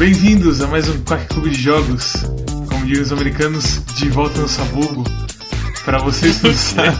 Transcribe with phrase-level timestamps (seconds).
[0.00, 2.14] Bem-vindos a mais um Quack Clube de Jogos.
[2.70, 5.04] Como dizem os americanos, de volta no sabugo.
[5.84, 6.98] Pra vocês que não sabem,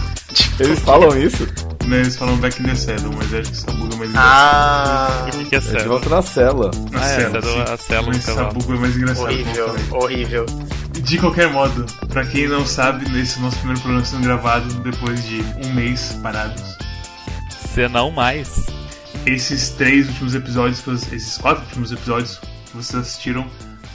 [0.59, 1.47] Eles falam isso?
[1.87, 5.31] né, eles falam back in the saddle, mas acho que sabugo é mais Ah, O
[5.31, 6.71] que, que é É de volta na cela.
[6.93, 7.61] Na Ah, é, cela, sim.
[7.63, 9.25] a cela Mas sabugo é mais engraçado.
[9.25, 10.47] horrível, horrível.
[11.03, 14.73] De qualquer modo, pra quem não sabe, esse é o nosso primeiro programa sendo gravado
[14.83, 16.63] depois de um mês parados.
[17.75, 18.67] Se não mais.
[19.25, 22.39] Esses três últimos episódios, esses quatro últimos episódios
[22.71, 23.47] que vocês assistiram,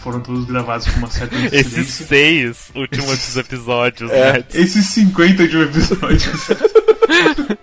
[0.04, 2.06] foram todos gravados com uma certa Esses antecedência.
[2.08, 4.34] seis últimos episódios, É.
[4.34, 4.44] né?
[4.54, 6.48] Esses 50 últimos episódios.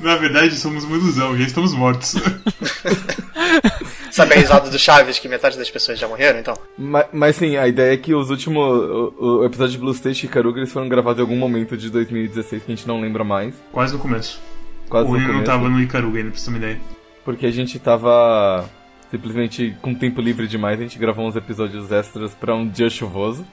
[0.00, 2.14] Na verdade, somos uma ilusão, já estamos mortos.
[4.10, 6.56] Sabe a risada do Chaves que metade das pessoas já morreram, então?
[6.76, 8.56] Mas, mas sim, a ideia é que os últimos.
[8.64, 11.90] O, o episódio de Blue State e Karuga eles foram gravados em algum momento de
[11.90, 13.54] 2016 que a gente não lembra mais.
[13.70, 14.40] Quase no começo.
[14.88, 15.52] Quase o no Rino não começo.
[15.52, 16.80] tava no Icaruga ainda, pra você ter uma ideia.
[17.24, 18.68] Porque a gente tava
[19.10, 23.44] simplesmente com tempo livre demais, a gente gravou uns episódios extras pra um dia chuvoso.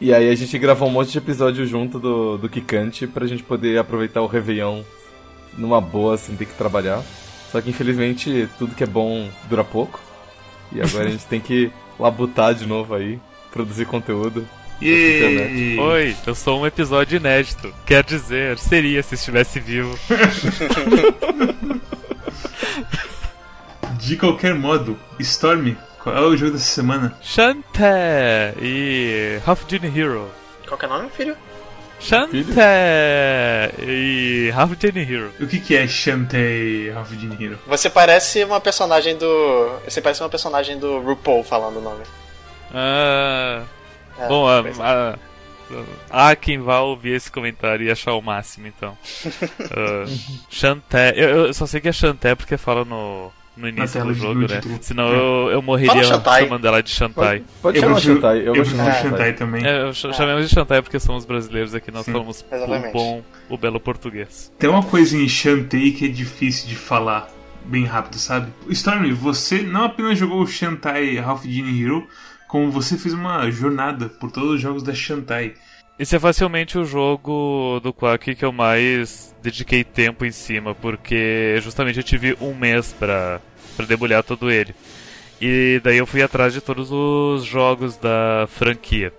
[0.00, 3.42] E aí a gente gravou um monte de episódio junto do, do Kikante pra gente
[3.42, 4.82] poder aproveitar o Réveillon
[5.56, 7.02] numa boa, sem ter que trabalhar.
[7.50, 9.98] Só que infelizmente tudo que é bom dura pouco.
[10.70, 13.18] E agora a gente tem que labutar de novo aí,
[13.50, 14.46] produzir conteúdo.
[14.82, 17.72] E Oi, eu sou um episódio inédito.
[17.86, 19.98] Quer dizer, seria se estivesse vivo.
[23.98, 27.16] De qualquer modo, Storm, qual é o jogo dessa semana?
[27.22, 30.30] Shantae e Half Genie Hero.
[30.66, 31.36] Qual que é o nome, filho?
[31.98, 35.32] Shantae e Half Genie Hero.
[35.40, 37.58] O que, que é Shantae Half Gene Hero?
[37.66, 39.78] Você parece uma personagem do.
[39.84, 42.02] Você parece uma personagem do RuPaul falando o nome.
[42.74, 43.62] Ah,
[44.18, 44.72] É, bom, a, é.
[44.82, 45.18] a-
[46.10, 48.96] há quem vá ouvir esse comentário e achar o máximo, então.
[49.66, 51.12] Uh, Shantae.
[51.16, 54.46] Eu, eu só sei que é Shantae porque fala no, no início do jogo, né?
[54.48, 54.78] título.
[54.80, 55.16] Senão É.
[55.16, 57.40] eu, eu morreria chamando ela de Shantae.
[57.40, 59.32] Pode, pode eu chamar Shantai, eu eu gosto prefiro de Shantai.
[59.32, 59.66] também.
[59.66, 62.12] É, eu ch- chamemos de Shantae porque somos brasileiros aqui, nós Sim.
[62.12, 64.52] falamos o bom, o belo português.
[64.58, 67.28] Tem uma coisa em Shantae que é difícil de falar
[67.64, 68.52] bem rápido, sabe?
[68.70, 72.06] Storm, você não apenas jogou o Shantae Half Gene Hero,
[72.48, 75.54] como você fez uma jornada por todos os jogos da Shantae.
[75.98, 81.58] Esse é facilmente o jogo do Quack que eu mais dediquei tempo em cima, porque
[81.62, 83.40] justamente eu tive um mês pra,
[83.76, 84.74] pra debulhar todo ele.
[85.40, 89.12] E daí eu fui atrás de todos os jogos da franquia.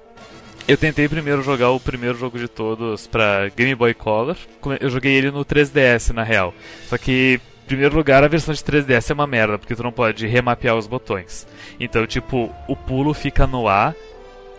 [0.68, 4.36] Eu tentei primeiro jogar o primeiro jogo de todos pra Game Boy Color.
[4.82, 6.54] Eu joguei ele no 3DS na real.
[6.88, 9.94] Só que, em primeiro lugar, a versão de 3DS é uma merda, porque tu não
[9.94, 11.48] pode remapear os botões.
[11.80, 13.96] Então, tipo, o pulo fica no A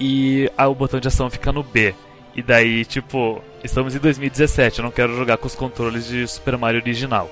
[0.00, 1.94] e o botão de ação fica no B.
[2.34, 6.56] E daí, tipo, estamos em 2017, eu não quero jogar com os controles de Super
[6.56, 7.28] Mario original,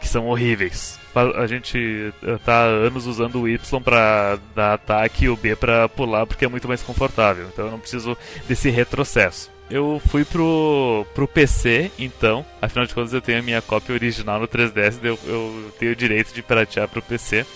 [0.00, 0.99] que são horríveis.
[1.14, 5.88] A gente eh, tá anos usando o Y pra dar ataque e o B pra
[5.88, 8.16] pular porque é muito mais confortável, então eu não preciso
[8.46, 9.50] desse retrocesso.
[9.68, 14.40] Eu fui pro, pro PC, então, afinal de contas eu tenho a minha cópia original
[14.40, 17.46] no 3DS, daí eu, eu tenho o direito de piratear pro PC.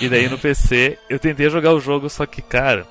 [0.00, 2.86] E daí no PC eu tentei jogar o jogo, só que, cara,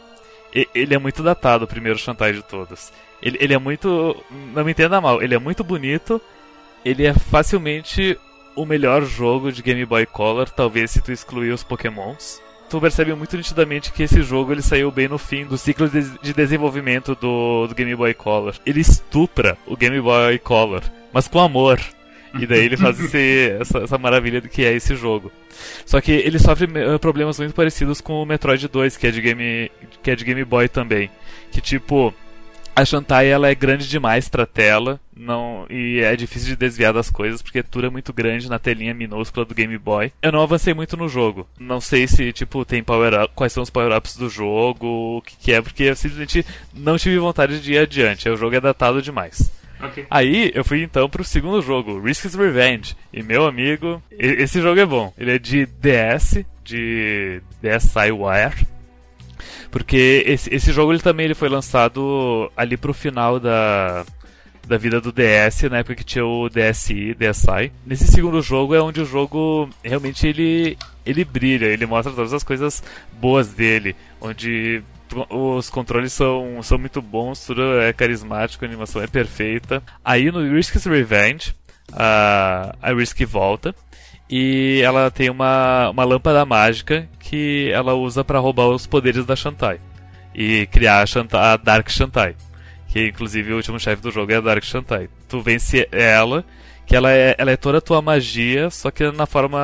[0.73, 2.91] ele é muito datado, o primeiro Shantae de todos.
[3.21, 4.15] Ele, ele é muito.
[4.53, 6.21] Não me entenda mal, ele é muito bonito.
[6.83, 8.17] Ele é facilmente
[8.55, 12.41] o melhor jogo de Game Boy Color, talvez se tu excluir os Pokémons.
[12.69, 16.09] Tu percebe muito nitidamente que esse jogo ele saiu bem no fim do ciclo de,
[16.19, 18.55] de desenvolvimento do, do Game Boy Color.
[18.65, 20.81] Ele estupra o Game Boy Color,
[21.11, 21.79] mas com amor.
[22.39, 25.31] E daí ele faz esse, essa, essa maravilha do que é esse jogo.
[25.85, 29.21] Só que ele sofre eh, problemas muito parecidos com o Metroid 2, que é de
[29.21, 31.09] Game, que é de Game Boy também.
[31.51, 32.13] Que tipo,
[32.75, 37.09] a Shantae ela é grande demais pra tela, não e é difícil de desviar das
[37.09, 40.11] coisas porque tudo é muito grande na telinha minúscula do Game Boy.
[40.21, 41.47] Eu não avancei muito no jogo.
[41.59, 45.21] Não sei se tipo tem power up, quais são os power ups do jogo, o
[45.21, 48.29] que, que é, porque eu simplesmente não tive vontade de ir adiante.
[48.29, 49.51] O jogo é datado demais.
[49.83, 50.05] Ok.
[50.09, 52.95] Aí eu fui então pro segundo jogo, Risk's Revenge.
[53.11, 55.13] E meu amigo, esse jogo é bom.
[55.17, 58.67] Ele é de DS, de DSiWare.
[59.71, 64.05] Porque esse, esse jogo ele também ele foi lançado ali pro final da,
[64.67, 67.71] da vida do DS, na época que tinha o DSi, DSi.
[67.85, 72.43] Nesse segundo jogo é onde o jogo realmente ele, ele brilha, ele mostra todas as
[72.43, 72.83] coisas
[73.13, 74.83] boas dele, onde
[75.29, 79.81] os controles são, são muito bons, tudo é carismático, a animação é perfeita.
[80.03, 81.55] Aí no Risk's Revenge,
[81.93, 83.75] a, a Risk volta
[84.31, 89.35] e ela tem uma, uma lâmpada mágica que ela usa para roubar os poderes da
[89.35, 89.79] Shantai
[90.33, 92.35] e criar a, a Dark Shantai.
[92.87, 95.09] Que inclusive o último chefe do jogo é a Dark Shantai.
[95.27, 96.45] Tu vence ela,
[96.91, 99.57] que ela é, ela é toda a tua magia, só que na forma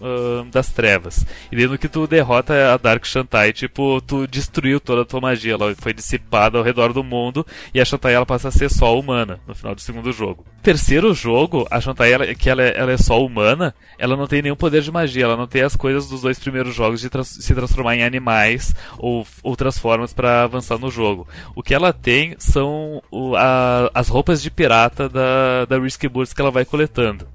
[0.00, 1.26] uh, das trevas.
[1.50, 5.54] E no que tu derrota a Dark Shantai, tipo, tu destruiu toda a tua magia,
[5.54, 7.44] ela foi dissipada ao redor do mundo
[7.74, 10.44] e a Shantai ela passa a ser só humana no final do segundo jogo.
[10.62, 14.40] Terceiro jogo, a Shantai, ela, que ela é, ela é só humana, ela não tem
[14.40, 17.54] nenhum poder de magia, ela não tem as coisas dos dois primeiros jogos de se
[17.56, 21.26] transformar em animais ou outras formas para avançar no jogo.
[21.56, 26.32] O que ela tem são o, a, as roupas de pirata da, da Risky Bulls
[26.32, 27.26] que ela vai coletando.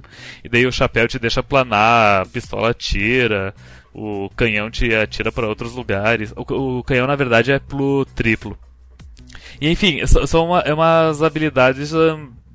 [0.43, 3.53] E daí o chapéu te deixa planar, a pistola atira,
[3.93, 6.33] o canhão te atira para outros lugares.
[6.35, 8.57] O, o, canhão, na verdade, é pro triplo.
[9.59, 11.91] E enfim, são uma, é umas habilidades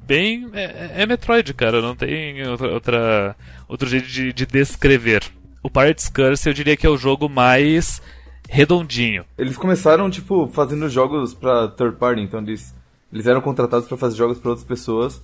[0.07, 0.49] bem.
[0.53, 3.37] É, é, Metroid, cara, não tem outra, outra
[3.69, 5.23] outro jeito de, de descrever.
[5.63, 8.03] O Pirates Curse eu diria que é o jogo mais
[8.49, 9.25] redondinho.
[9.39, 12.75] Eles começaram, tipo, fazendo jogos pra third party, então eles,
[13.13, 15.23] eles eram contratados para fazer jogos para outras pessoas.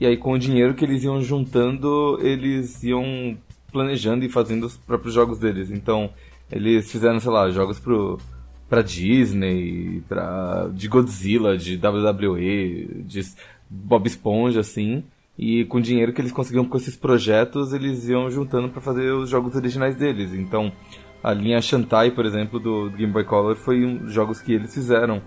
[0.00, 3.36] E aí, com o dinheiro que eles iam juntando, eles iam
[3.70, 5.70] planejando e fazendo os próprios jogos deles.
[5.70, 6.10] Então,
[6.50, 8.18] eles fizeram, sei lá, jogos pro,
[8.68, 13.20] pra Disney, pra, de Godzilla, de WWE, de
[13.68, 15.04] Bob Esponja, assim.
[15.38, 19.10] E com o dinheiro que eles conseguiam com esses projetos, eles iam juntando para fazer
[19.12, 20.32] os jogos originais deles.
[20.32, 20.72] Então,
[21.22, 24.72] a linha Shantai, por exemplo, do, do Game Boy Color, foi um jogos que eles
[24.72, 25.18] fizeram.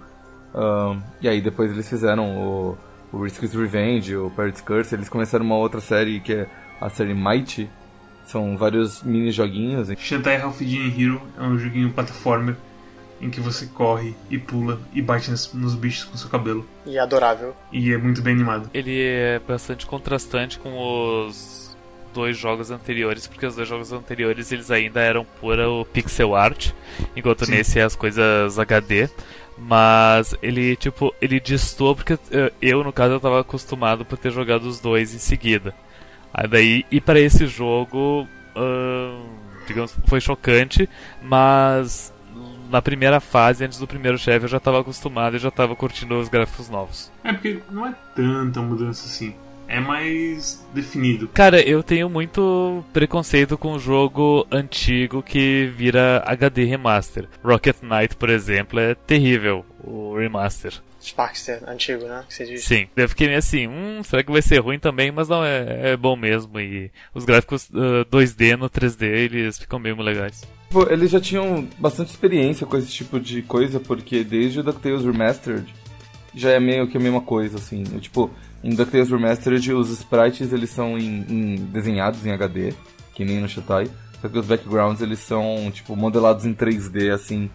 [0.53, 2.77] Uh, e aí depois eles fizeram o,
[3.13, 6.47] o Risk's Revenge, o Pirate's Curse, eles começaram uma outra série que é
[6.81, 7.69] a série Mighty.
[8.25, 9.89] São vários mini joguinhos.
[9.99, 12.55] Shantai Half Genie Hero é um joguinho platformer
[13.21, 16.67] em que você corre e pula e bate nos, nos bichos com seu cabelo.
[16.85, 17.55] E é adorável.
[17.71, 18.69] E é muito bem animado.
[18.73, 21.77] Ele é bastante contrastante com os
[22.13, 26.71] dois jogos anteriores, porque os dois jogos anteriores eles ainda eram pura o pixel art,
[27.15, 27.51] enquanto Sim.
[27.53, 29.09] nesse é as coisas HD.
[29.65, 34.29] Mas ele, tipo, ele distou porque eh, eu, no caso, eu tava acostumado por ter
[34.29, 35.73] jogado os dois em seguida.
[36.33, 38.27] Aí daí, e para esse jogo,
[38.57, 39.29] uh,
[39.65, 40.89] digamos, foi chocante,
[41.21, 42.13] mas
[42.69, 46.19] na primeira fase, antes do primeiro chefe, eu já estava acostumado e já estava curtindo
[46.19, 47.09] os gráficos novos.
[47.23, 49.33] É porque não é tanta mudança assim
[49.67, 51.27] é mais definido.
[51.29, 57.27] Cara, eu tenho muito preconceito com o jogo antigo que vira HD remaster.
[57.43, 60.73] Rocket Knight, por exemplo, é terrível o remaster.
[61.03, 62.23] Sparkster antigo, né?
[62.27, 62.63] Que você diz.
[62.63, 65.11] Sim, eu fiquei meio assim, hum, será que vai ser ruim também?
[65.11, 66.57] Mas não, é, é bom mesmo.
[66.59, 70.43] E os gráficos uh, 2D no 3D, eles ficam mesmo legais.
[70.89, 75.65] Eles já tinham bastante experiência com esse tipo de coisa, porque desde o DuckTales Remastered
[76.33, 77.83] já é meio que a mesma coisa, assim.
[77.99, 78.31] Tipo,
[78.63, 82.73] em DuckTales Remastered, os sprites eles são em, em, desenhados em HD,
[83.13, 83.87] que nem no Shutai.
[84.21, 87.49] Só que os backgrounds eles são, tipo, modelados em 3D, assim,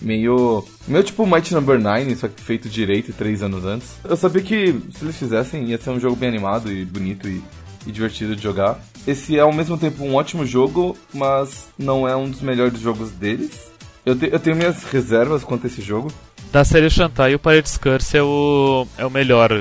[0.00, 0.64] meio.
[0.86, 3.98] meio tipo Might Number 9, só que feito direito três anos antes.
[4.02, 7.40] Eu sabia que se eles fizessem ia ser um jogo bem animado e bonito e,
[7.86, 8.80] e divertido de jogar.
[9.06, 13.12] Esse é ao mesmo tempo um ótimo jogo, mas não é um dos melhores jogos
[13.12, 13.70] deles.
[14.04, 16.12] Eu, te, eu tenho minhas reservas quanto a esse jogo.
[16.50, 19.52] Da série Shantai, o Pirates Curse é o, é o melhor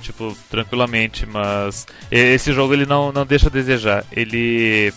[0.00, 4.04] tipo, tranquilamente, mas esse jogo ele não, não deixa a desejar.
[4.12, 4.92] Ele.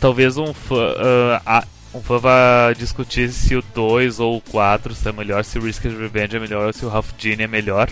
[0.00, 0.76] Talvez um fã.
[0.76, 5.58] Uh, um fã vá discutir se o 2 ou o 4 se é melhor, se
[5.58, 7.88] o Risk Revenge é melhor ou se o Half Genie é melhor,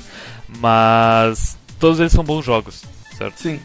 [0.60, 2.84] mas todos eles são bons jogos,
[3.16, 3.40] certo?
[3.40, 3.58] Sim.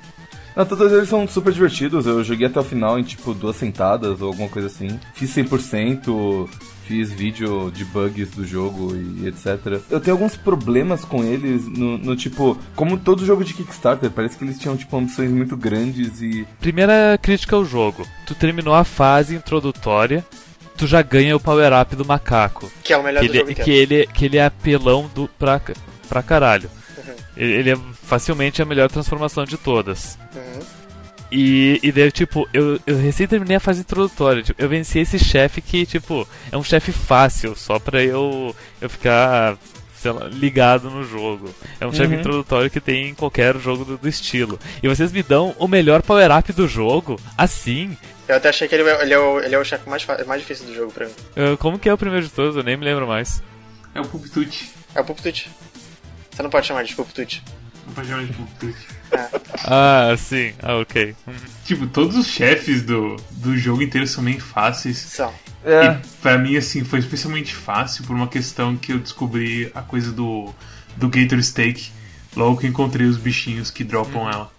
[0.56, 2.06] Não, todos eles são super divertidos.
[2.06, 5.00] Eu joguei até o final em tipo duas sentadas ou alguma coisa assim.
[5.14, 6.50] Fiz 100%,
[6.92, 9.82] fiz vídeo de bugs do jogo e etc.
[9.90, 14.38] Eu tenho alguns problemas com eles no, no, tipo, como todo jogo de Kickstarter, parece
[14.38, 18.06] que eles tinham tipo ambições muito grandes e Primeira crítica ao jogo.
[18.28, 20.26] Tu terminou a fase introdutória,
[20.78, 22.70] tu já ganha o power up do macaco.
[22.84, 25.30] Que é o melhor que do ele, jogo que ele, que ele é apelão do
[25.40, 25.62] pra,
[26.10, 26.70] pra caralho.
[26.98, 27.14] Uhum.
[27.38, 30.20] Ele, ele é facilmente a melhor transformação de todas.
[30.36, 30.81] Uhum.
[31.32, 34.44] E, e daí, tipo, eu, eu recém terminei a fase introdutória.
[34.44, 38.90] Tipo, eu venci esse chefe que, tipo, é um chefe fácil, só pra eu, eu
[38.90, 39.58] ficar,
[39.96, 41.50] sei lá, ligado no jogo.
[41.80, 41.96] É um uhum.
[41.96, 44.60] chefe introdutório que tem em qualquer jogo do, do, estilo.
[44.84, 47.98] E vocês me dão o melhor power-up do jogo, assim.
[48.28, 50.66] Eu até achei que ele, ele é o, ele é o chefe mais, mais difícil
[50.66, 51.14] do jogo pra mim.
[51.38, 52.58] Uh, como que é o primeiro de todos?
[52.58, 53.42] Eu nem me lembro mais.
[53.96, 54.70] É o Puptut.
[54.94, 55.50] É o Puptut.
[56.30, 57.42] Você não pode chamar de Puptut.
[57.96, 58.34] Chamar de.
[59.64, 60.54] Ah, sim.
[60.62, 61.14] Ah, ok.
[61.28, 61.34] Uhum.
[61.66, 64.98] Tipo, todos os chefes do, do jogo inteiro são bem fáceis.
[64.98, 65.32] São.
[65.64, 65.86] É.
[65.86, 70.12] E pra mim, assim, foi especialmente fácil por uma questão que eu descobri a coisa
[70.12, 70.52] do,
[70.96, 71.92] do Gator Steak
[72.36, 74.52] logo que encontrei os bichinhos que dropam ela.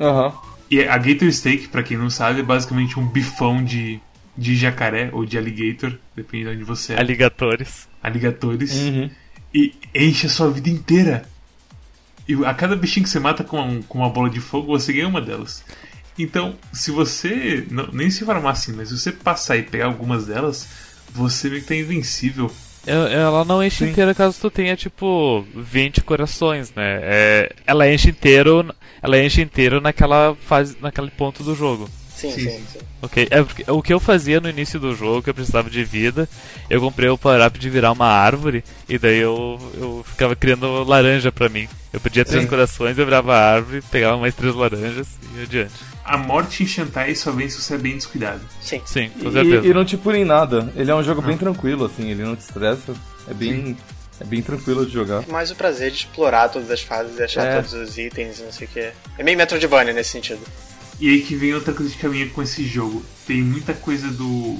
[0.00, 0.28] Aham.
[0.28, 0.48] Uhum.
[0.70, 4.00] E a Gator Steak, pra quem não sabe, é basicamente um bifão de,
[4.36, 7.00] de jacaré ou de alligator, depende de onde você é.
[7.00, 7.88] Aligatores.
[8.02, 8.74] Aligatores.
[8.74, 9.10] Uhum.
[9.54, 11.24] E enche a sua vida inteira
[12.28, 15.08] E a cada bichinho que você mata com, com uma bola de fogo, você ganha
[15.08, 15.64] uma delas.
[16.18, 17.66] Então, se você.
[17.70, 20.68] Não, nem se farmar assim, mas se você passar e pegar algumas delas,
[21.12, 22.50] você meio que tá invencível.
[22.86, 23.90] Eu- Ela não enche Sim.
[23.90, 27.00] inteira caso tu tenha, tipo, 20 corações, né?
[27.02, 28.74] É, ela enche inteiro.
[29.00, 31.88] Ela enche inteiro naquela fase, naquele ponto do jogo.
[32.18, 32.78] Sim, Sim, sim.
[33.00, 33.28] Ok?
[33.30, 36.28] É porque, o que eu fazia no início do jogo, que eu precisava de vida,
[36.68, 41.30] eu comprei o power-up de virar uma árvore, e daí eu, eu ficava criando laranja
[41.30, 41.68] pra mim.
[41.92, 42.48] Eu pedia três Sim.
[42.48, 45.06] corações, eu virava a árvore, pegava mais três laranjas
[45.36, 45.74] e adiante.
[46.04, 48.40] A morte em Shantae só vem se você é bem descuidado.
[48.60, 48.82] Sim.
[48.84, 49.66] Sim, com certeza.
[49.66, 50.72] E, e não te pune em nada.
[50.74, 52.94] Ele é um jogo bem tranquilo, assim, ele não te estressa.
[53.30, 53.76] É bem,
[54.20, 55.24] é bem tranquilo de jogar.
[55.28, 57.54] Mais o prazer de explorar todas as fases e achar É.
[57.56, 58.90] todos os itens e não sei o que.
[59.18, 60.40] É meio Metroidvania nesse sentido.
[61.00, 63.02] E aí que vem outra coisa que caminha com esse jogo.
[63.26, 64.58] Tem muita coisa do,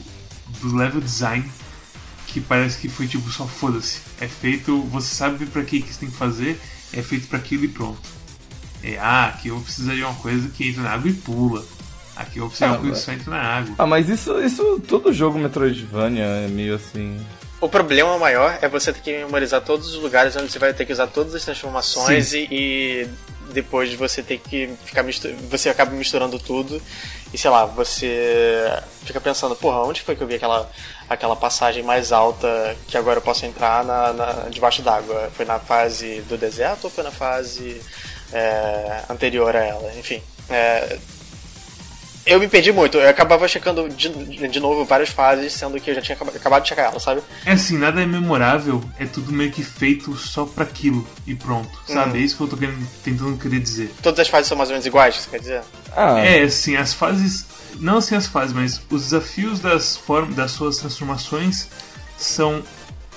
[0.61, 1.45] do level design
[2.28, 4.00] que parece que foi tipo só foda-se.
[4.21, 6.61] É feito, você sabe pra que que você tem que fazer,
[6.92, 8.00] é feito pra aquilo e pronto.
[8.83, 11.64] É, ah, aqui eu vou precisar de uma coisa que entra na água e pula.
[12.14, 13.75] Aqui eu vou precisar de Ah, uma coisa que só entra na água.
[13.78, 17.18] Ah, mas isso, isso todo jogo Metroidvania é meio assim.
[17.61, 20.85] O problema maior é você ter que memorizar todos os lugares onde você vai ter
[20.85, 23.09] que usar todas as transformações e, e
[23.52, 25.05] depois você ter que ficar
[25.50, 26.81] você acaba misturando tudo
[27.33, 28.67] e sei lá, você
[29.05, 30.71] fica pensando, porra, onde foi que eu vi aquela,
[31.09, 35.31] aquela passagem mais alta que agora eu posso entrar na, na- debaixo d'água?
[35.35, 37.81] Foi na fase do deserto ou foi na fase
[38.33, 39.93] é, anterior a ela?
[39.97, 40.23] Enfim.
[40.49, 40.99] é,
[42.28, 44.08] eu me perdi muito, eu acabava checando de,
[44.49, 47.23] de novo várias fases, sendo que eu já tinha acaba- acabado de checar ela, sabe?
[47.44, 51.70] É assim, nada é memorável, é tudo meio que feito só pra aquilo e pronto.
[51.87, 52.11] Sabe?
[52.11, 52.16] Uhum.
[52.16, 53.92] É isso que eu tô querendo, tentando querer dizer.
[54.02, 55.61] Todas as fases são mais ou menos iguais, você quer dizer?
[55.97, 57.47] Ah, É, assim, as fases.
[57.80, 61.68] Não assim as fases, mas os desafios das, form, das suas transformações
[62.16, 62.62] são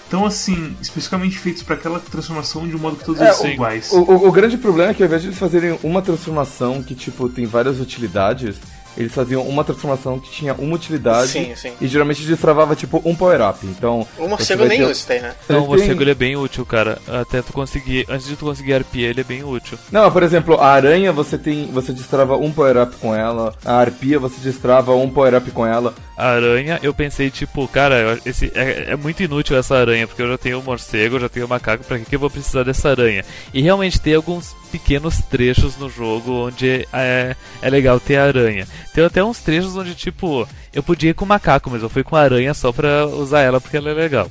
[0.09, 3.45] tão assim, especificamente feitos pra aquela transformação de um modo que todos É, eles são
[3.45, 3.53] sim.
[3.53, 3.91] iguais.
[3.93, 6.93] O, o- o grande problema é que ao invés de eles fazerem uma transformação que,
[6.93, 8.57] tipo, tem várias utilidades,
[8.97, 11.71] eles faziam uma transformação que tinha uma utilidade Sim, sim.
[11.79, 13.65] e geralmente destravava, tipo, um power-up.
[13.65, 15.33] Então, O morcego nem ter- usa tem, né?
[15.47, 16.97] Não, o morcego tem- ele é bem útil, cara.
[17.07, 18.05] Até tu conseguir.
[18.09, 19.77] Antes de tu conseguir arpia, ele é bem útil.
[19.91, 21.67] Não, por exemplo, a aranha você tem.
[21.71, 25.93] Você destrava um power-up com ela, a arpia você destrava um power-up com ela.
[26.17, 30.27] A aranha, eu pensei, tipo, cara, esse, é, é muito inútil essa aranha, porque eu
[30.29, 32.61] já tenho o morcego, eu já tenho o macaco, pra que, que eu vou precisar
[32.63, 33.25] dessa aranha?
[33.51, 38.67] E realmente tem alguns pequenos trechos no jogo onde é, é legal ter a aranha.
[38.93, 42.03] Tem até uns trechos onde, tipo, eu podia ir com o macaco, mas eu fui
[42.03, 44.29] com a aranha só pra usar ela porque ela é legal.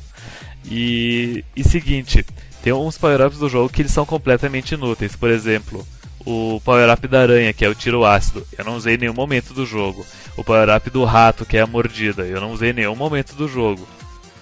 [0.70, 2.24] E, e seguinte,
[2.62, 5.16] tem uns power-ups do jogo que eles são completamente inúteis.
[5.16, 5.86] Por exemplo,
[6.26, 9.54] o power-up da aranha, que é o tiro ácido, eu não usei em nenhum momento
[9.54, 10.04] do jogo.
[10.36, 13.48] O power-up do rato, que é a mordida, eu não usei em nenhum momento do
[13.48, 13.88] jogo.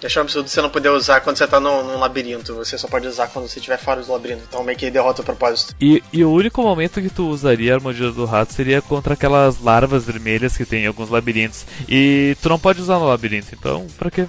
[0.01, 2.55] Eu acho um absurdo você não poder usar quando você tá num, num labirinto.
[2.55, 4.43] Você só pode usar quando você estiver fora do labirinto.
[4.47, 5.75] Então meio que derrota o propósito.
[5.79, 9.59] E, e o único momento que tu usaria a mordida do rato seria contra aquelas
[9.61, 11.65] larvas vermelhas que tem em alguns labirintos.
[11.87, 14.27] E tu não pode usar no labirinto, então pra quê?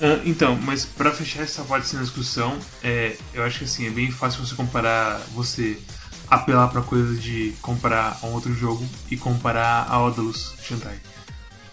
[0.00, 3.90] Ah, então, mas pra fechar essa parte da discussão, é, eu acho que assim, é
[3.90, 5.78] bem fácil você comparar, você
[6.28, 10.96] apelar pra coisa de comparar a um outro jogo e comparar a Odalus Shantai.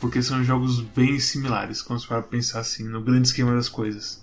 [0.03, 4.21] Porque são jogos bem similares, quando você para pensar assim, no grande esquema das coisas.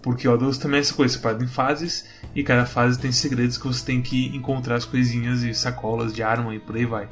[0.00, 3.66] Porque Odalus também é essa coisa, separado em fases, e cada fase tem segredos que
[3.66, 7.06] você tem que encontrar as coisinhas e sacolas de arma e por aí vai.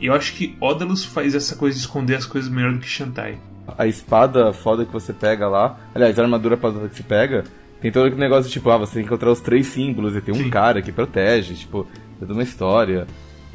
[0.00, 2.88] E eu acho que Odalus faz essa coisa de esconder as coisas melhor do que
[2.88, 3.38] Shantai.
[3.78, 7.44] A espada foda que você pega lá, aliás, a armadura foda que você pega,
[7.80, 10.34] tem todo aquele negócio tipo, ah, você tem que encontrar os três símbolos e tem
[10.34, 10.50] um Sim.
[10.50, 11.86] cara que protege, tipo,
[12.18, 13.06] toda uma história.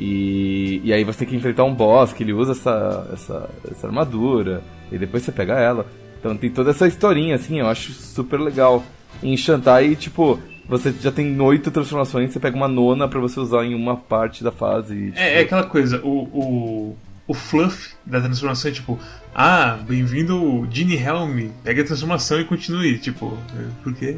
[0.01, 3.87] E, e aí você tem que enfrentar um boss que ele usa essa, essa, essa
[3.87, 5.85] armadura, e depois você pega ela.
[6.17, 8.81] Então tem toda essa historinha, assim, eu acho super legal.
[9.21, 10.39] Em Shantai, tipo,
[10.69, 14.41] você já tem oito transformações, você pega uma nona pra você usar em uma parte
[14.41, 15.07] da fase.
[15.07, 18.97] tipo, É, é aquela coisa, o, o, o fluff da transformação é tipo,
[19.35, 24.17] ah, bem-vindo Gene Helm, pega a transformação e continue, tipo, é, por quê?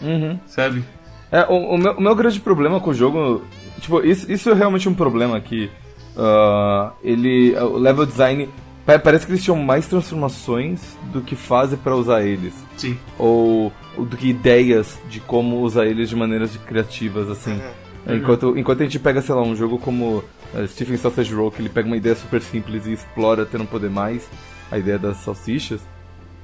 [0.00, 0.38] Uhum.
[0.46, 0.82] Sabe?
[1.30, 3.44] É, o, o meu, o meu grande problema com o jogo.
[3.80, 5.70] Tipo, isso, isso é realmente um problema que.
[6.16, 7.54] ah, ele.
[7.56, 8.48] O level design.
[8.84, 12.54] pa- Parece que eles tinham mais transformações do que fase pra usar eles.
[12.76, 12.96] Sim.
[13.18, 17.60] Ou, ou do que ideias de como usar eles de maneiras criativas, assim.
[18.06, 21.60] Enquanto, enquanto a gente pega, sei lá, um jogo como eh, Stephen Sausage Roll, que
[21.60, 24.26] ele pega uma ideia super simples e explora até não poder mais,
[24.70, 25.80] a ideia das salsichas.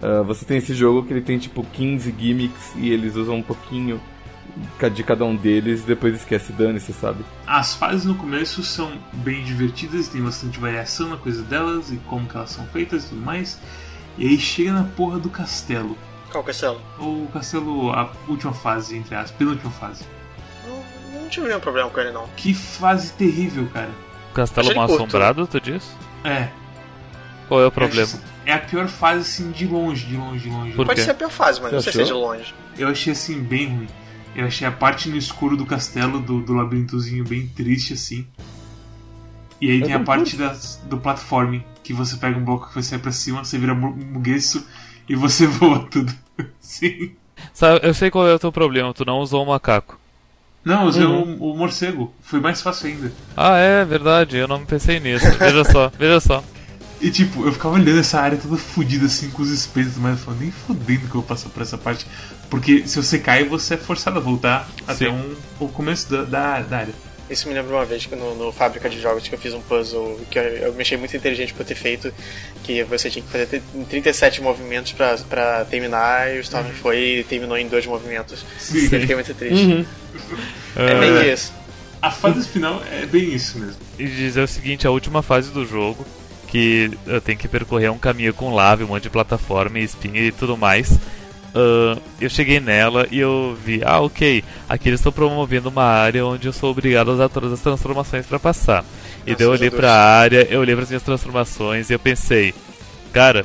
[0.03, 3.43] ah, você tem esse jogo que ele tem tipo 15 gimmicks e eles usam um
[3.43, 3.99] pouquinho
[4.93, 7.25] de cada um deles e depois esquece dane-se, sabe?
[7.47, 12.29] As fases no começo são bem divertidas, tem bastante variação na coisa delas e como
[12.29, 13.59] que elas são feitas e tudo mais.
[14.17, 15.97] E aí chega na porra do castelo.
[16.31, 16.81] Qual castelo?
[16.99, 20.05] Ou o castelo, a última fase, entre as penúltima fase.
[20.67, 22.29] Não, não tive nenhum problema com ele, não.
[22.37, 23.91] Que fase terrível, cara.
[24.35, 25.03] Castelo Achei Mal curto.
[25.05, 25.89] Assombrado, tu disse?
[26.25, 26.49] É.
[27.49, 28.11] Qual é o problema?
[28.47, 30.73] É a pior fase, assim, de longe, de longe, de longe.
[30.73, 32.55] Pode ser a pior fase, mas Você não sei se é de longe.
[32.77, 33.89] Eu achei, assim, bem ruim.
[34.35, 38.26] Eu achei a parte no escuro do castelo, do, do labirintozinho, bem triste, assim.
[39.61, 42.75] E aí Eu tem a parte das, do platforming, que você pega um bloco que
[42.75, 44.67] você vai pra cima, você vira mu- mugueço
[45.09, 46.12] e você voa tudo.
[46.61, 47.12] Sim.
[47.53, 49.99] Sabe, eu sei qual é o teu problema, tu não usou o macaco.
[50.64, 51.37] Não, eu usei Uhum.
[51.41, 52.12] o, o morcego.
[52.23, 53.12] Foi mais fácil ainda.
[53.37, 55.26] Ah, é verdade, eu não pensei nisso.
[55.38, 56.43] Veja só, veja só.
[57.04, 60.25] E tipo, eu ficava olhando essa área toda fodida assim com os espelhos, mas eu
[60.25, 62.06] falava, nem fodendo que eu vou passar por essa parte.
[62.49, 65.11] Porque se você cai, você é forçado a voltar até Sim.
[65.11, 66.94] um, o começo da, da, da área.
[67.28, 69.61] Isso me lembra uma vez que no, no Fábrica de Jogos que eu fiz um
[69.61, 72.12] puzzle que eu, eu me achei muito inteligente por ter feito,
[72.62, 77.18] que você tinha que fazer t- 37 movimentos pra, pra terminar, e o Storm foi
[77.20, 78.44] e terminou em dois movimentos.
[78.58, 78.84] Sim.
[78.92, 79.62] Eu fiquei muito triste.
[79.66, 79.84] Uhum.
[80.76, 81.52] É Ah, meio isso.
[82.00, 83.76] A fase final é bem isso mesmo.
[83.99, 86.06] e dizer o seguinte, a última fase do jogo,
[86.54, 90.20] que eu tenho que percorrer um caminho com lava, um monte de plataforma e espinha
[90.20, 91.00] e tudo mais.
[91.52, 96.25] ah, eu cheguei nela e eu vi, ah, ok, aqui eles estão promovendo uma área
[96.25, 98.84] onde eu sou obrigado a usar todas as transformações pra passar.
[99.26, 102.54] E Nossa, daí eu olhei pra área, eu olhei pras minhas transformações e eu pensei,
[103.12, 103.44] cara,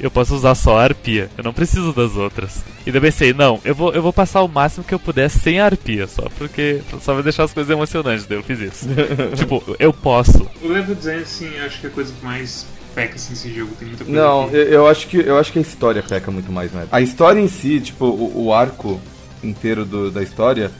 [0.00, 2.62] eu posso usar só a arpia, eu não preciso das outras.
[2.86, 5.28] E daí eu pensei, não, eu vou, eu vou passar o máximo que eu puder
[5.30, 8.86] sem a arpia, só porque só vai deixar as coisas emocionantes, daí eu fiz isso.
[9.36, 10.48] tipo, eu posso.
[10.62, 13.52] O level design, assim, eu acho que é a coisa que mais peca assim, nesse
[13.54, 13.72] jogo.
[13.78, 16.52] Tem muita coisa Não, eu, eu acho que eu acho que a história peca muito
[16.52, 16.86] mais, né?
[16.92, 19.00] A história em si, tipo, o, o arco
[19.42, 20.70] inteiro do- da história,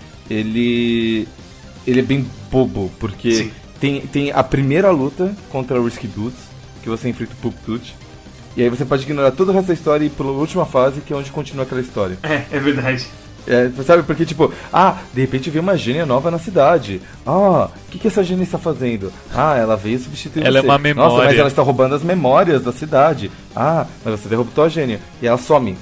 [0.44, 1.26] ele
[1.86, 3.50] ele é bem bobo, porque Sim.
[3.78, 6.38] tem, tem a primeira luta contra o Risky Boots,
[6.82, 7.94] que você enfrenta o Poop Toot,
[8.56, 11.00] e aí você pode ignorar todo o resto da história e ir pela última fase,
[11.00, 12.18] que é onde continua aquela história.
[12.22, 13.06] É, é verdade.
[13.46, 17.02] É, sabe, porque tipo, ah, de repente veio uma gênia nova na cidade.
[17.26, 19.12] Ah, o que, que essa gênia está fazendo?
[19.34, 20.66] Ah, ela veio substituir Ela é você.
[20.68, 21.24] uma Nossa, memória.
[21.28, 23.30] mas ela está roubando as memórias da cidade.
[23.54, 24.98] Ah, mas você derrotou a gênia.
[25.20, 25.76] E ela some.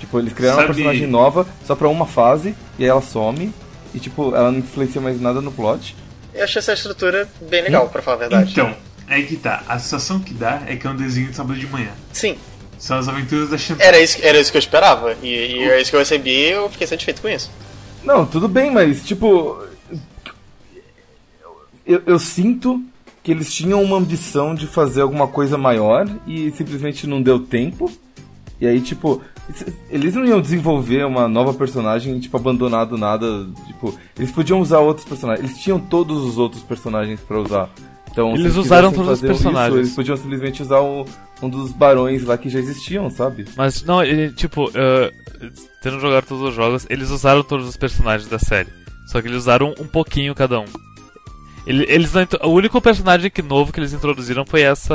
[0.00, 3.52] Tipo, eles criaram Sabe- uma personagem nova só pra uma fase, e aí ela some.
[3.94, 5.94] E tipo, ela não influencia mais nada no plot.
[6.32, 8.50] Eu achei essa estrutura bem legal, pra falar a verdade.
[8.52, 8.74] Então,
[9.08, 9.62] aí que tá.
[9.68, 11.90] A sensação que dá é que é um desenho de sábado de manhã.
[12.12, 12.36] Sim,
[12.78, 13.86] São as aventuras da Chantal.
[13.86, 15.16] era isso, era isso que eu esperava.
[15.22, 17.50] E, e é isso que eu recebi e eu fiquei satisfeito com isso.
[18.02, 19.62] Não, tudo bem, mas tipo.
[21.86, 22.82] Eu, eu sinto
[23.22, 27.90] que eles tinham uma ambição de fazer alguma coisa maior e simplesmente não deu tempo.
[28.60, 29.20] E aí, tipo,
[29.90, 33.46] eles não iam desenvolver uma nova personagem, tipo, abandonado nada.
[33.66, 35.48] Tipo, eles podiam usar outros personagens.
[35.48, 37.68] Eles tinham todos os outros personagens pra usar.
[38.14, 39.78] Então, se Eles usaram todos os fazer isso, personagens.
[39.78, 41.04] eles podiam simplesmente usar o-
[41.42, 43.44] um dos barões lá que já existiam, sabe?
[43.56, 48.30] Mas não, ele, tipo, uh, tendo jogado todos os jogos, eles usaram todos os personagens
[48.30, 48.68] da série.
[49.08, 50.64] Só que eles usaram um pouquinho cada um.
[51.66, 54.94] Ele- Eles não, o único personagem que novo que eles introduziram foi essa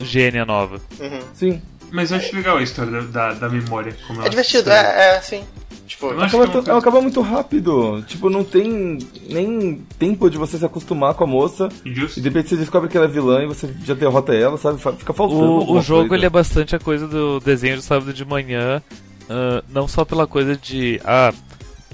[0.00, 0.80] gênia nova.
[1.00, 1.20] Uhum.
[1.34, 1.62] Sim.
[1.90, 3.96] Mas eu acho legal a história da, da, da memória.
[4.06, 5.42] Como É divertido, é, é sim.
[5.88, 8.02] Tipo, acho Acaba, é coisa- acaba muito rápido.
[8.06, 8.98] Tipo, não tem
[9.28, 11.68] nem tempo de você se acostumar com a moça.
[11.84, 12.18] Justo.
[12.18, 14.78] E de repente você descobre que ela é vilã e você já derrota ela, sabe?
[14.78, 15.40] Fica faltando.
[15.42, 16.14] O, o jogo coisa.
[16.16, 18.82] ele é bastante a coisa do desenho de sábado de manhã,
[19.30, 21.32] ah, não só pela coisa de ah,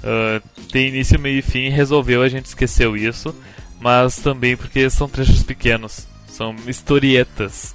[0.03, 3.33] ah, tem início, meio e fim, resolveu, a gente esqueceu isso,
[3.79, 7.73] mas também porque são trechos pequenos, são historietas.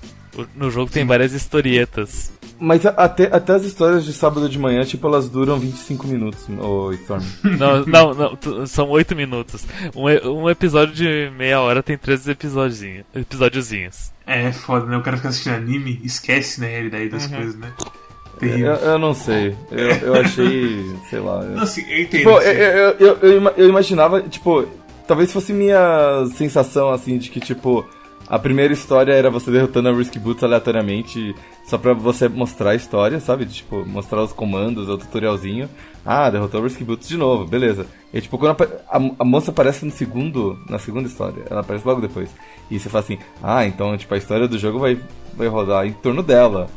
[0.54, 2.32] No jogo tem várias historietas.
[2.58, 6.46] Mas a- até, até as histórias de sábado de manhã, tipo, elas duram 25 minutos,
[6.60, 7.22] ô Storm.
[7.58, 9.64] Não, não, não, tu- são oito minutos.
[9.96, 13.04] Um, e- um episódio de meia hora tem três episódiozinhos.
[13.14, 14.12] episódiozinhos.
[14.26, 14.96] É foda, né?
[14.96, 17.30] O cara fica assistindo anime, esquece, né, a realidade das Uhum.
[17.36, 17.72] coisas, né?
[17.78, 18.72] eu, Terrível.
[18.74, 19.56] eu não sei.
[19.70, 20.84] Eu, eu achei.
[21.08, 21.42] sei lá.
[21.42, 22.18] eu- Não, assim, eu entendo.
[22.20, 22.48] Tipo, assim.
[22.48, 24.66] eu, eu, eu, eu ima- eu imaginava, tipo,
[25.08, 27.84] talvez fosse minha sensação, assim, de que, tipo,
[28.30, 31.34] a primeira história era você derrotando a Risky Boots aleatoriamente,
[31.66, 33.44] só pra você mostrar a história, sabe?
[33.44, 35.68] Tipo, mostrar os comandos, o tutorialzinho.
[36.06, 37.86] Ah, derrotou a Risky Boots de novo, beleza.
[38.14, 41.86] E, tipo, quando apa- a, a moça aparece no segundo, na segunda história, ela aparece
[41.86, 42.30] logo depois.
[42.70, 44.98] E você fala assim, ah, então, tipo, a história do jogo vai,
[45.34, 46.68] vai rodar em torno dela.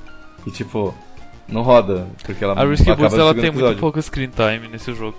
[0.46, 0.94] E, tipo,
[1.48, 3.80] não roda, porque ela A Risky Boots ela tem muito episódio.
[3.80, 5.18] pouco screen time nesse jogo.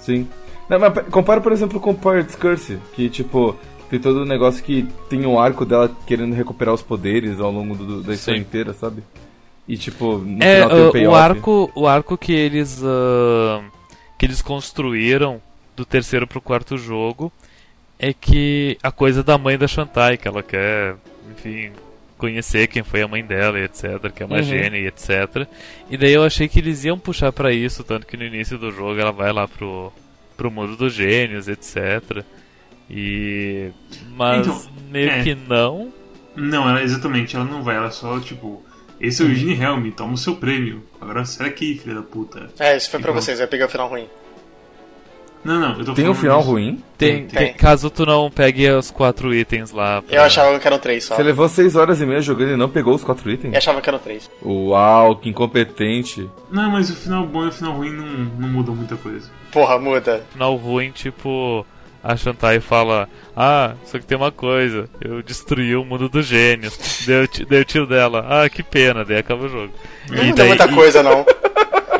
[0.00, 0.26] Sim.
[0.68, 3.56] Não, mas compara, por exemplo, com Pirates Curse, que, tipo,
[3.88, 7.74] tem todo o negócio que tem um arco dela querendo recuperar os poderes ao longo
[7.74, 8.46] do- da história Sim.
[8.46, 9.02] inteira, sabe?
[9.66, 11.08] E, tipo, no É, final tem o payoff.
[11.08, 13.62] o arco, o arco que eles ah,
[14.18, 15.40] que eles construíram
[15.76, 17.32] do terceiro pro quarto jogo
[17.98, 20.96] é que a coisa da mãe da Shantai, que ela quer,
[21.30, 21.70] enfim,
[22.16, 24.42] conhecer quem foi a mãe dela e etc, que é uma Uhum.
[24.42, 25.46] gênia e etc.
[25.90, 28.72] E daí eu achei que eles iam puxar pra isso, tanto que no início do
[28.72, 29.92] jogo ela vai lá pro
[30.36, 32.24] pro mundo dos gênios, etc.
[32.90, 33.70] E.
[34.16, 35.22] Mas Então, meio é.
[35.22, 35.92] que não.
[36.36, 38.62] Não, ela, exatamente, ela não vai, ela só, tipo,
[39.00, 40.84] esse é o Gene Helm, toma o seu prêmio.
[41.00, 42.48] Agora sai daqui, filha da puta.
[42.58, 43.20] É, isso foi pra Então.
[43.22, 44.06] vocês, eu peguei o final ruim.
[45.44, 46.50] Não, não, eu tô Tem um final disso.
[46.50, 46.82] ruim?
[46.98, 47.46] Tem, Tem.
[47.46, 50.02] tem- caso tu não pegue os quatro itens lá.
[50.02, 51.14] pra- Eu achava que eram três só.
[51.14, 53.52] Você levou 6 horas e meia jogando e não pegou os 4 itens?
[53.52, 54.28] Eu achava que eram três.
[54.44, 56.28] Uau, que incompetente.
[56.50, 59.30] Não, mas o final bom e o final ruim não, não mudam muita coisa.
[59.52, 60.24] Porra, muda.
[60.32, 61.64] final ruim, tipo,
[62.02, 67.04] a Shantai fala: Ah, só que tem uma coisa, eu destruí o mundo dos gênios.
[67.06, 69.72] Deu, deu o tiro dela, ah, que pena, daí acaba o jogo.
[70.10, 71.24] Não muda muita e- coisa, não.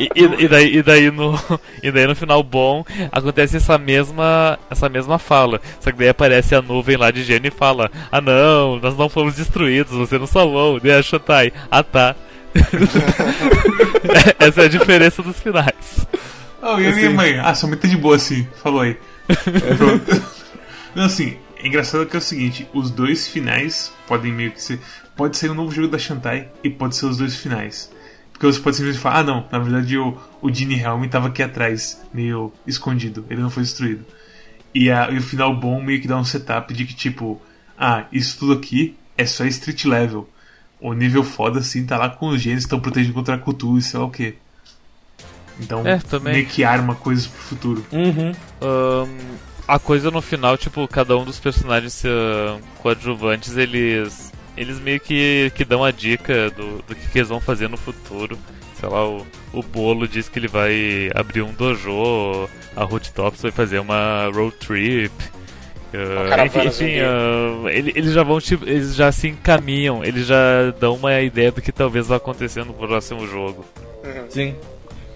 [0.00, 1.34] E, e- e daí, e, daí no,
[1.82, 5.60] e daí no final bom acontece essa mesma, essa mesma fala.
[5.80, 9.08] Só que daí aparece a nuvem lá de gênio e fala: Ah não, nós não
[9.08, 10.78] fomos destruídos, você não salvou.
[10.78, 12.14] Daí a Shantai, ah tá.
[14.38, 16.06] Essa é a diferença dos finais.
[16.62, 17.38] Oh, e a minha mãe?
[17.40, 18.96] Ah, sua mãe tá de boa assim, falou aí.
[19.76, 20.38] Pronto.
[20.94, 24.80] Não, assim, é engraçado que é o seguinte: os dois finais podem meio que ser.
[25.16, 27.90] Pode ser um novo jogo da Shantai e pode ser os dois finais.
[28.32, 31.42] Porque você pode simplesmente falar: ah, não, na verdade o, o Gene Helm tava aqui
[31.42, 34.04] atrás, meio escondido, ele não foi destruído.
[34.74, 37.40] E, a, e o final bom meio que dá um setup de que, tipo,
[37.76, 40.28] ah, isso tudo aqui é só street level.
[40.80, 43.98] O nível foda assim tá lá com os que estão protegendo contra a e sei
[43.98, 44.36] lá o que.
[45.60, 46.34] Então, É, também.
[46.34, 47.84] meio que arma coisas pro futuro.
[47.92, 48.32] Uhum.
[48.62, 49.08] Ahn,
[49.66, 54.32] a coisa no final, tipo, cada um dos personagens ahn, coadjuvantes, eles.
[54.56, 57.76] Eles meio que, que dão a dica do, do que, que eles vão fazer no
[57.76, 58.36] futuro.
[58.80, 63.40] Sei lá, o, o Bolo diz que ele vai abrir um dojo, a Ruth Tops
[63.42, 65.12] vai fazer uma road trip.
[65.92, 70.94] caravana enfim, enfim ele- eles já vão tipo, eles já se encaminham, eles já dão
[70.96, 73.64] uma ideia do que talvez vá acontecer no próximo jogo.
[74.28, 74.54] Sim.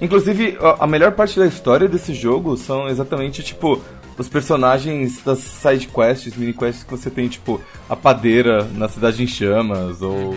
[0.03, 3.81] Inclusive, a- melhor parte da história desse jogo são exatamente, tipo,
[4.19, 9.23] os personagens das side quests, mini quests que você tem, tipo, a padeira na cidade
[9.23, 10.37] em chamas, ou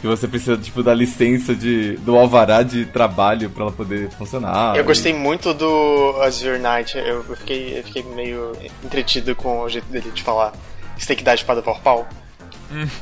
[0.00, 4.74] que você precisa, tipo, da licença de, do alvará de trabalho pra ela poder funcionar.
[4.76, 6.96] Eu gostei muito do Azure Knight.
[6.96, 10.52] Eu, eu fiquei, eu fiquei meio entretido com o jeito dele de falar.
[10.96, 12.08] Você tem que dar a espada vorpal.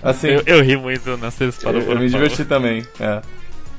[0.02, 2.20] Assim, Eu, eu ri muito nessa espada eu, eu me vorpal.
[2.28, 3.20] diverti também, é.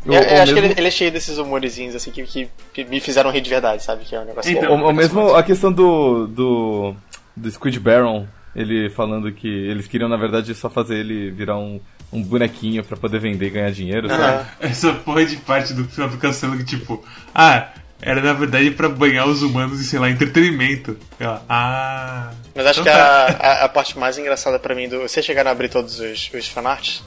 [0.05, 2.23] Eu, O- eu o acho que mesmo- ele, ele é cheio desses humorezinhos assim que,
[2.23, 4.05] que, que me fizeram rir de verdade, sabe?
[4.05, 4.85] Que é um negócio Então, bom.
[4.85, 6.95] O, o mesmo a questão do, do
[7.35, 11.79] do Squid Baron, ele falando que eles queriam na verdade só fazer ele virar um,
[12.11, 14.23] um bonequinho pra poder vender e ganhar dinheiro, sabe?
[14.23, 14.45] Aham.
[14.61, 17.03] Essa porra de parte do final do castelo que, tipo,
[17.35, 17.69] ah,
[18.01, 20.97] era na verdade pra banhar os humanos e, sei lá, entretenimento.
[21.19, 22.31] Ela, ah.
[22.55, 23.25] Mas acho então que tá.
[23.39, 24.99] a, a, a parte mais engraçada pra mim do.
[25.01, 27.03] Vocês chegaram a abrir todos os, os fanarts?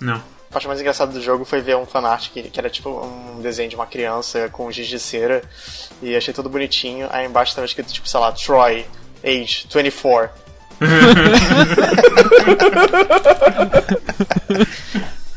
[0.00, 0.22] Não.
[0.50, 3.40] A parte mais engraçada do jogo foi ver um fanart que, que era tipo um
[3.40, 5.42] desenho de uma criança com giz de cera.
[6.02, 7.06] E achei tudo bonitinho.
[7.12, 8.84] Aí embaixo tava escrito, tipo, sei lá, Troy,
[9.24, 10.30] age 24.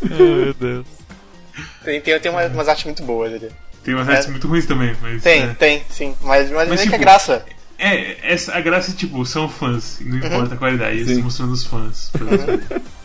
[0.02, 0.86] Ai, meu Deus.
[1.84, 3.52] Tem, tem, tem uma- umas artes muito boas ali.
[3.84, 4.32] Tem umas artes É.
[4.32, 5.22] muito ruins também, mas.
[5.22, 5.54] Tem, é.
[5.54, 6.16] tem, sim.
[6.22, 7.46] Mas, mas, Mas, é que tipo, é graça.
[7.78, 10.26] É, essa, a graça é, tipo, são fãs, não Uhum.
[10.26, 12.12] importa a qualidade, eles mostrando os fãs.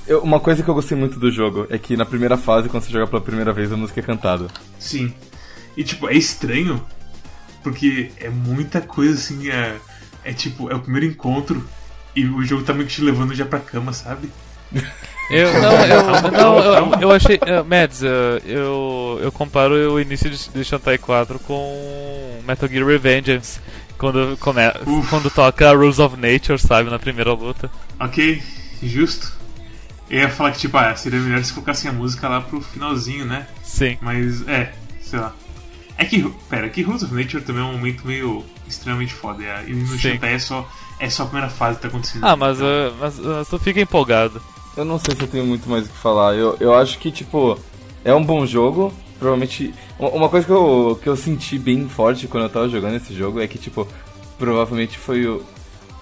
[0.09, 2.83] Eu- uma coisa que eu gostei muito do jogo é que na primeira fase, quando
[2.83, 4.47] você joga pela primeira vez, a música é cantada.
[4.79, 5.13] Sim.
[5.77, 6.83] E, tipo, é estranho,
[7.63, 9.77] porque é muita coisa assim, é,
[10.25, 11.63] é tipo, é o primeiro encontro,
[12.17, 14.31] e o jogo tá meio que te levando já pra cama, sabe?
[15.31, 17.37] Eu, não, eu, não, eu, eu achei.
[17.37, 22.87] Uh, Mads, uh, eu, eu comparo o início de, de Shantae 4 com Metal Gear
[22.87, 23.61] Revengeance.
[23.99, 25.11] Quando, come, Uf.
[25.11, 27.71] quando toca Rules of Nature, sabe, na primeira luta.
[28.01, 28.43] Ok,
[28.83, 29.38] justo.
[30.11, 33.25] Eu ia falar que, tipo, ah, seria melhor se colocassem a música lá pro finalzinho,
[33.27, 33.47] né?
[33.63, 33.99] Sim.
[34.01, 35.35] Mas, é, sei lá.
[35.97, 39.43] É que, pera, que Rules of Nature também é um momento meio extremamente foda.
[39.43, 39.99] é, E no.
[39.99, 40.69] Shantae é só,
[41.01, 42.25] é só a primeira fase que tá acontecendo.
[42.25, 44.41] Ah, mas, Então, uh, mas, mas tu fica empolgado.
[44.77, 46.35] Eu não sei se eu tenho muito mais o que falar.
[46.35, 47.59] Eu, eu acho que, tipo,
[48.05, 48.93] é um bom jogo.
[49.19, 49.75] Provavelmente.
[49.99, 53.13] Uma uma coisa que eu, que eu senti bem forte quando eu tava jogando esse
[53.13, 53.87] jogo é que, tipo,
[54.39, 55.43] provavelmente foi o,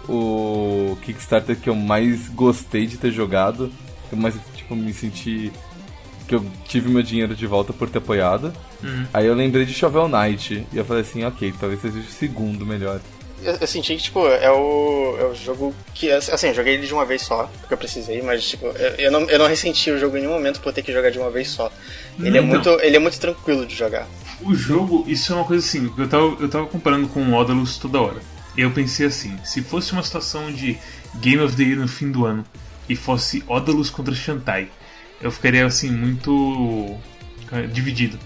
[0.07, 3.73] o Kickstarter que eu mais gostei de ter jogado.
[4.15, 5.53] Mais, tipo, me senti.
[6.29, 8.53] Que eu tive meu dinheiro de volta por ter apoiado.
[8.83, 9.07] Uhum.
[9.15, 10.67] Aí eu lembrei de Shovel Knight.
[10.73, 13.01] E eu falei assim, ok, talvez seja o segundo melhor.
[13.43, 16.11] Eu, eu senti que, tipo, é o, é o jogo que.
[16.11, 19.11] Assim, eu joguei ele de uma vez só, porque eu precisei, mas, tipo, eu, eu
[19.11, 21.31] não, eu não ressenti o jogo em nenhum momento por ter que jogar de uma
[21.31, 21.71] vez só.
[22.19, 22.49] Ele, é, Não.
[22.49, 24.07] muito, ele é muito tranquilo de jogar.
[24.43, 27.79] O jogo, isso é uma coisa assim, eu tava, eu tava comparando com o Odalus
[27.79, 28.21] toda hora.
[28.57, 30.79] E eu pensei assim, se fosse uma situação de
[31.17, 32.45] Game of the Year no fim do ano
[32.89, 34.69] e fosse Odalus contra Shantai,
[35.21, 36.97] eu ficaria assim muito
[37.53, 38.19] eh, dividido.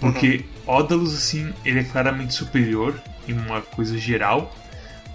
[0.00, 4.52] Porque Odalus, assim, ele é claramente superior em uma coisa geral,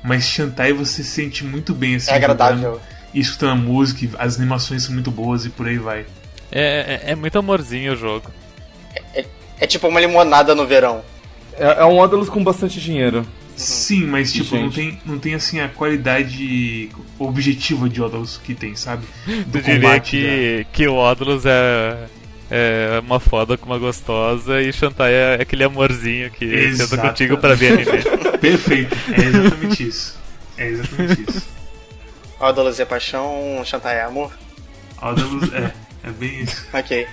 [0.04, 2.12] mas Shantae você sente muito bem, assim.
[2.12, 2.58] É agradável.
[2.58, 2.82] jogando,
[3.14, 6.06] E escutando a música, as animações são muito boas e por aí vai.
[6.52, 8.32] É, é, é muito amorzinho o jogo.
[9.60, 11.04] É tipo uma limonada no verão.
[11.58, 13.28] É, é um Odalus com bastante dinheiro.
[13.60, 18.76] Sim, mas tipo, não tem, não tem assim a qualidade objetiva de Odalus que tem,
[18.76, 19.06] sabe?
[19.48, 20.12] Do Eu diria combate.
[20.12, 22.08] que, que o Odalus é,
[22.50, 27.02] é uma foda com uma gostosa e Shantai é aquele amorzinho que senta Exato.
[27.02, 27.98] contigo pra ver anime.
[28.04, 30.18] da- Perfeito, é exatamente isso.
[30.58, 31.48] É exatamente isso.
[32.40, 34.32] Odalus é paixão, Shantai é amor.
[35.02, 35.74] Odalus é,
[36.06, 36.66] é bem isso.
[36.74, 37.06] Ok,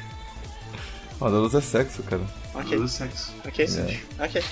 [1.20, 2.22] Odalus é sexo, cara.
[2.54, 3.32] ok, Odalus sexo.
[3.44, 4.24] ok, É.
[4.24, 4.42] ok.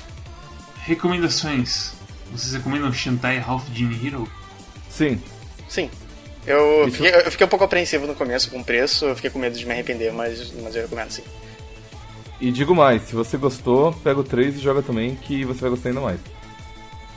[0.87, 1.93] Recomendações.
[2.31, 4.29] Vocês recomendam Shantai Half Genie Hero?
[4.89, 5.21] Sim.
[5.69, 5.91] Sim.
[6.47, 9.39] Eu fiquei, eu fiquei um pouco apreensivo no começo com o preço, eu fiquei com
[9.39, 11.23] medo de me arrepender, mas, mas eu recomendo sim.
[12.39, 15.71] E digo mais, se você gostou, pega o 3 e joga também, que você vai
[15.71, 16.21] gostar ainda mais.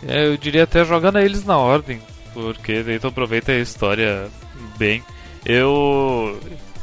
[0.07, 2.01] É, eu diria até jogando eles na ordem,
[2.33, 4.29] porque daí tu aproveita a história
[4.77, 5.03] bem.
[5.45, 6.39] Eu.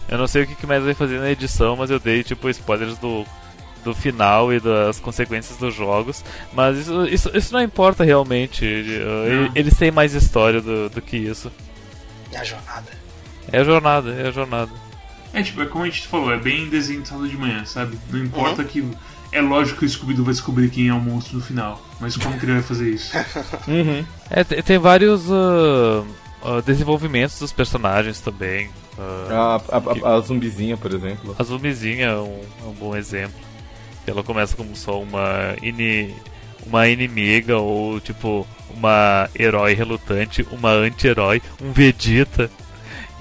[0.07, 2.51] Eu não sei o que que mais vai fazer na edição, mas eu dei tipo
[2.51, 3.25] spoilers do,
[3.85, 6.25] do final e das consequências dos jogos.
[6.53, 8.65] Mas isso, isso, isso não importa realmente.
[8.65, 9.53] Não.
[9.55, 11.53] Eles têm mais história do, do que isso.
[12.33, 12.91] E a jornada.
[13.53, 14.71] É a jornada, é a jornada.
[15.33, 17.99] É tipo, é como a gente falou, é bem desenho de sábado de manhã, sabe?
[18.11, 18.89] Não importa que.
[19.33, 21.83] É lógico que o Scooby-Doo vai descobrir quem é o monstro no final.
[22.01, 23.13] Mas como que ele vai fazer isso?
[23.67, 24.05] Uhum.
[24.31, 26.05] É, te- tem vários ah,
[26.45, 28.71] ah, desenvolvimentos dos personagens também.
[28.97, 31.35] Ah, A, a, a, a zumbizinha, por exemplo.
[31.37, 33.35] A Zumizinha é um, é um bom exemplo.
[34.07, 36.15] Ela começa como só uma, ini,
[36.67, 42.51] uma inimiga ou tipo uma herói relutante, uma anti-herói, um Vegeta.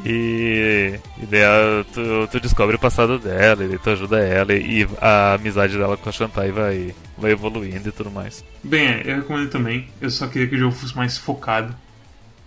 [0.05, 4.87] E, e daí a- tu, tu descobre o passado dela, e tu ajuda ela, e
[4.99, 8.43] a amizade dela com a Shantai vai, vai evoluindo e tudo mais.
[8.63, 9.87] Bem, é, eu recomendo também.
[10.01, 11.73] Eu só queria que o jogo fosse mais focado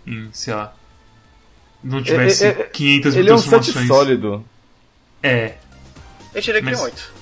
[0.06, 0.74] em, sei lá.
[1.82, 3.86] Não tivesse É, é, é, 500 mil Ele é um set transformações.
[3.88, 4.44] sólido.
[5.22, 5.54] É,
[6.34, 7.12] Eu tirei que Mas- é 8.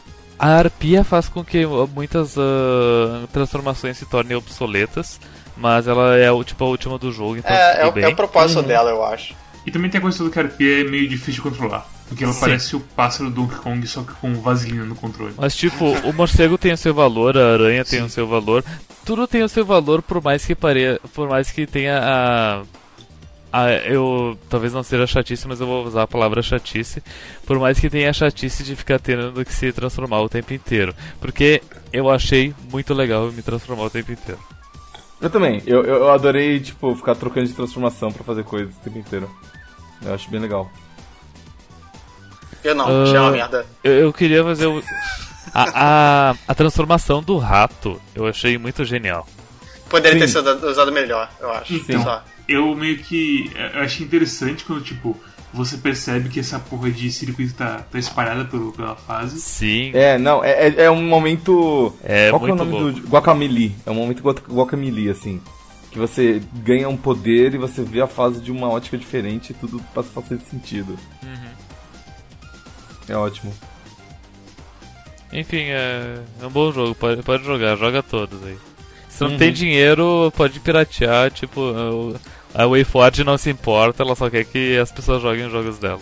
[0.44, 5.18] A arpia faz com que muitas ah, transformações se tornem obsoletas,
[5.56, 8.04] mas ela é tipo a última do jogo, então É, é, bem.
[8.04, 8.66] é o propósito Uhum.
[8.66, 9.34] dela, eu acho.
[9.64, 11.86] E também tem a coisa toda que a arpia é meio difícil de controlar.
[12.06, 12.40] Porque ela Sim.
[12.40, 15.32] parece o pássaro do Donkey Kong, só que com vaselina no controle.
[15.38, 18.04] Mas tipo, o morcego tem o seu valor, a aranha tem Sim.
[18.04, 18.62] o seu valor,
[19.06, 21.00] tudo tem o seu valor por mais que pare...
[21.14, 22.62] por mais que tenha a...
[23.56, 27.02] a eu talvez não seja chatice, mas eu vou usar a palavra chatice,
[27.46, 30.94] por mais que tenha a chatice de ficar tendo que se transformar o tempo inteiro,
[31.20, 31.62] porque
[31.92, 34.40] eu achei muito legal me transformar o tempo inteiro.
[35.20, 35.62] Eu também.
[35.66, 39.30] Eu, eu adorei, tipo, ficar trocando de transformação pra fazer coisas o tempo inteiro.
[40.04, 40.68] Eu acho bem legal.
[42.62, 43.02] Eu não, Ah.
[43.04, 43.66] achei uma merda.
[43.82, 44.82] Eu, eu queria fazer o...
[45.54, 49.26] A, a, a transformação do rato eu achei muito genial.
[49.88, 50.38] Poderia ter Sim.
[50.42, 51.74] sido usado melhor, eu acho.
[51.74, 52.24] Então, Só.
[52.48, 53.50] Eu meio que.
[53.74, 55.16] Eu achei interessante quando, tipo,
[55.52, 59.40] você percebe que essa porra de circuito tá, tá espalhada pelo, pela fase.
[59.40, 61.94] Sim, É, não, é, é, é um momento.
[62.02, 63.00] É Qual que é o muito nome louco.
[63.00, 63.08] do.
[63.08, 63.74] Guacamole.
[63.86, 65.40] É um momento guac- guacamole, assim.
[65.90, 69.54] Que você ganha um poder e você vê a fase de uma ótica diferente e
[69.54, 70.98] tudo passa a fazer sentido.
[71.22, 71.50] Uhum.
[73.08, 73.54] É ótimo.
[75.32, 78.56] Enfim, é, é um bom jogo, pode, pode jogar, joga todos aí.
[79.16, 79.38] Se não Uhum.
[79.38, 81.60] tem dinheiro, pode piratear, tipo,
[82.52, 86.00] a WayForward não se importa, ela só quer que as pessoas joguem os jogos dela.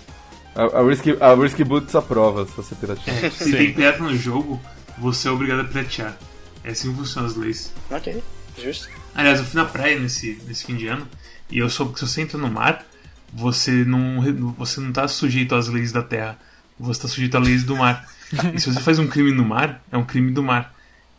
[0.55, 3.25] A, a, Risky, a Risky Boots aprova se você piratear.
[3.25, 3.53] É, se Sim.
[3.53, 4.59] tem pirata no jogo,
[4.97, 6.17] você é obrigado a piratear.
[6.65, 7.73] É assim que funcionam as leis.
[7.91, 8.23] Ok,
[8.63, 8.89] justo.
[9.15, 11.07] Aliás, eu fui na praia nesse, nesse fim de ano
[11.51, 12.83] e eu soube que se você entra no mar,
[13.31, 14.23] você não,
[14.57, 16.39] você não tá sujeito às leis da terra.
[16.81, 18.09] Você tá sujeito às leis do mar.
[18.55, 20.75] E se você faz um crime no mar, é um crime do mar.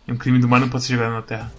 [0.08, 1.52] E um crime do mar não pode ser jogado na terra.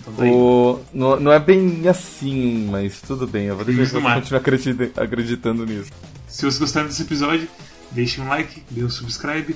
[0.00, 0.24] Então tá.
[0.24, 3.46] O, não, não é bem assim, mas tudo bem.
[3.46, 5.90] Eu vou deixar Isso você continuar acredita- acreditando nisso.
[6.26, 7.46] Se vocês gostaram desse episódio,
[7.90, 9.54] deixem um like, deem um subscribe,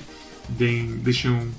[0.49, 1.49] deem, deixem um,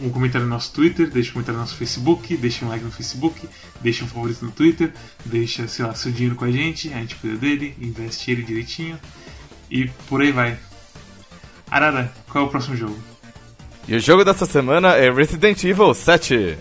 [0.00, 2.90] um comentário no nosso Twitter, deixem um comentário no nosso Facebook, deixem um like no
[2.90, 3.48] Facebook,
[3.80, 4.92] deixem um favorito no Twitter,
[5.24, 8.98] deixa, sei lá, seu dinheiro com a gente, a gente cuida dele, investe ele direitinho
[9.70, 10.56] e por aí vai.
[11.70, 12.96] Arara, qual é o próximo jogo?
[13.88, 16.56] E o jogo dessa semana é Resident Evil 7.